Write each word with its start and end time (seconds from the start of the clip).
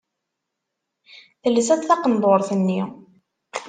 Telsa-d 1.41 1.81
taqendurt-nni. 1.83 2.81